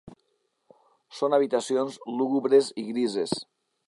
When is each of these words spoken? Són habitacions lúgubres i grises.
Són 1.17 1.35
habitacions 1.37 1.99
lúgubres 2.21 2.73
i 2.85 2.87
grises. 2.89 3.35